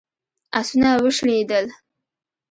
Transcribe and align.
آسونه 0.59 0.89
وشڼېدل. 1.03 1.65